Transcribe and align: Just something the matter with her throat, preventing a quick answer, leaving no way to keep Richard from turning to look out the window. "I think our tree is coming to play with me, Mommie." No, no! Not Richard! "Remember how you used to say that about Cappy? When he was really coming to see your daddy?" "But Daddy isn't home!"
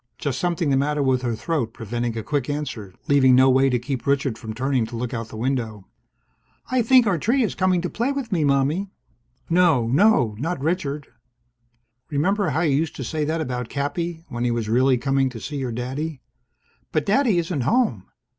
Just 0.17 0.39
something 0.39 0.71
the 0.71 0.77
matter 0.77 1.03
with 1.03 1.21
her 1.21 1.35
throat, 1.35 1.75
preventing 1.75 2.17
a 2.17 2.23
quick 2.23 2.49
answer, 2.49 2.95
leaving 3.07 3.35
no 3.35 3.51
way 3.51 3.69
to 3.69 3.77
keep 3.77 4.07
Richard 4.07 4.35
from 4.35 4.51
turning 4.51 4.83
to 4.87 4.95
look 4.95 5.13
out 5.13 5.27
the 5.27 5.37
window. 5.37 5.85
"I 6.71 6.81
think 6.81 7.05
our 7.05 7.19
tree 7.19 7.43
is 7.43 7.53
coming 7.53 7.81
to 7.81 7.87
play 7.91 8.11
with 8.11 8.31
me, 8.31 8.43
Mommie." 8.43 8.89
No, 9.47 9.85
no! 9.85 10.35
Not 10.39 10.59
Richard! 10.59 11.09
"Remember 12.09 12.49
how 12.49 12.61
you 12.61 12.75
used 12.77 12.95
to 12.95 13.03
say 13.03 13.25
that 13.25 13.41
about 13.41 13.69
Cappy? 13.69 14.25
When 14.27 14.43
he 14.43 14.49
was 14.49 14.67
really 14.67 14.97
coming 14.97 15.29
to 15.29 15.39
see 15.39 15.57
your 15.57 15.71
daddy?" 15.71 16.23
"But 16.91 17.05
Daddy 17.05 17.37
isn't 17.37 17.61
home!" 17.61 18.05